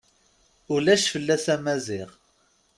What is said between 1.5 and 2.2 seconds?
a Maziɣ.